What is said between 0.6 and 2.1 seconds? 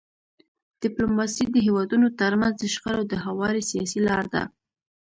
ډيپلوماسي د هیوادونو